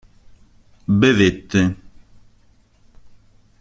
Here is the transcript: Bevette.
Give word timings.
Bevette. 0.99 1.55